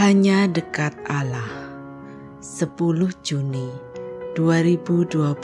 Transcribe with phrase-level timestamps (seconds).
[0.00, 1.68] Hanya dekat Allah.
[2.40, 2.72] 10
[3.20, 3.68] Juni
[4.32, 5.36] 2021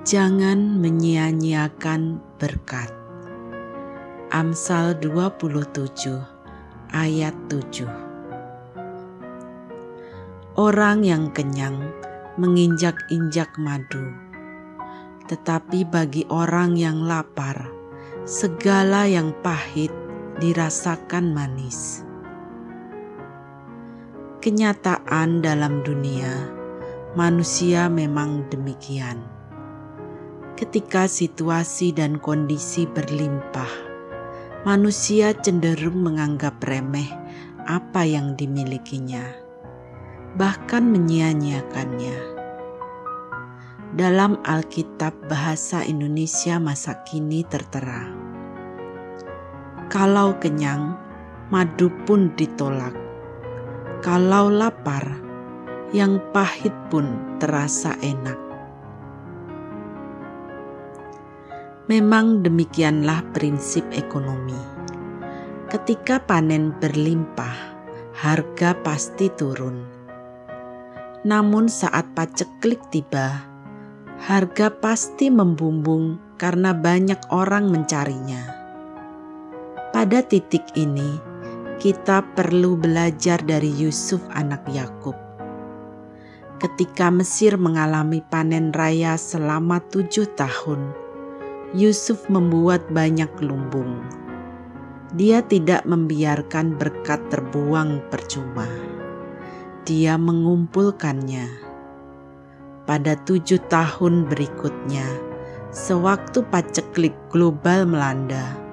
[0.00, 2.88] Jangan menyia-nyiakan berkat.
[4.32, 6.16] Amsal 27
[6.96, 7.84] ayat 7
[10.56, 11.84] Orang yang kenyang
[12.40, 14.08] menginjak-injak madu.
[15.28, 17.68] Tetapi bagi orang yang lapar
[18.24, 20.07] segala yang pahit
[20.38, 22.06] dirasakan manis.
[24.38, 26.30] Kenyataan dalam dunia,
[27.18, 29.18] manusia memang demikian.
[30.54, 33.70] Ketika situasi dan kondisi berlimpah,
[34.62, 37.10] manusia cenderung menganggap remeh
[37.66, 39.26] apa yang dimilikinya,
[40.38, 42.38] bahkan menyia-nyiakannya.
[43.98, 48.27] Dalam Alkitab Bahasa Indonesia masa kini tertera
[49.88, 50.92] kalau kenyang,
[51.48, 52.92] madu pun ditolak.
[54.04, 55.00] Kalau lapar,
[55.96, 58.36] yang pahit pun terasa enak.
[61.88, 64.60] Memang demikianlah prinsip ekonomi.
[65.72, 67.56] Ketika panen berlimpah,
[68.12, 69.88] harga pasti turun.
[71.24, 73.40] Namun saat paceklik tiba,
[74.20, 78.57] harga pasti membumbung karena banyak orang mencarinya.
[79.88, 81.16] Pada titik ini,
[81.80, 85.16] kita perlu belajar dari Yusuf anak Yakub.
[86.60, 90.92] Ketika Mesir mengalami panen raya selama tujuh tahun,
[91.72, 94.04] Yusuf membuat banyak lumbung.
[95.16, 98.68] Dia tidak membiarkan berkat terbuang percuma.
[99.88, 101.48] Dia mengumpulkannya.
[102.84, 105.08] Pada tujuh tahun berikutnya,
[105.72, 108.67] sewaktu paceklik global melanda,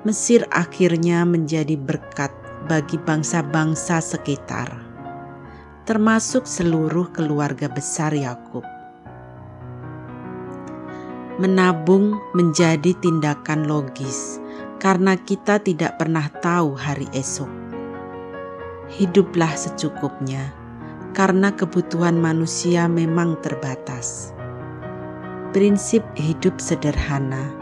[0.00, 2.32] Mesir akhirnya menjadi berkat
[2.64, 4.72] bagi bangsa-bangsa sekitar,
[5.84, 8.64] termasuk seluruh keluarga besar Yakub.
[11.36, 14.40] Menabung menjadi tindakan logis
[14.80, 17.52] karena kita tidak pernah tahu hari esok.
[18.88, 20.56] Hiduplah secukupnya,
[21.12, 24.32] karena kebutuhan manusia memang terbatas.
[25.52, 27.59] Prinsip hidup sederhana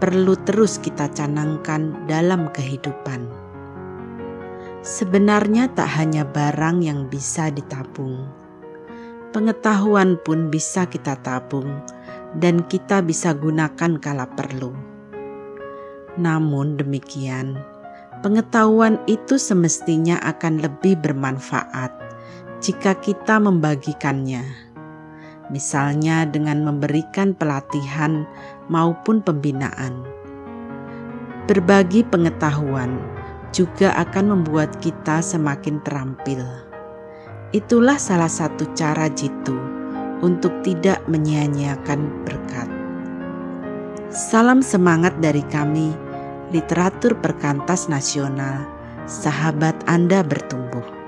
[0.00, 3.28] perlu terus kita canangkan dalam kehidupan.
[4.80, 8.24] Sebenarnya tak hanya barang yang bisa ditabung,
[9.36, 11.84] pengetahuan pun bisa kita tabung
[12.40, 14.72] dan kita bisa gunakan kala perlu.
[16.16, 17.60] Namun demikian,
[18.24, 21.92] pengetahuan itu semestinya akan lebih bermanfaat
[22.64, 24.69] jika kita membagikannya
[25.50, 28.24] misalnya dengan memberikan pelatihan
[28.70, 30.06] maupun pembinaan.
[31.50, 32.94] Berbagi pengetahuan
[33.50, 36.40] juga akan membuat kita semakin terampil.
[37.50, 39.58] Itulah salah satu cara jitu
[40.22, 42.70] untuk tidak menyia-nyiakan berkat.
[44.14, 45.90] Salam semangat dari kami,
[46.54, 48.62] literatur perkantas nasional,
[49.10, 50.99] sahabat Anda bertumbuh.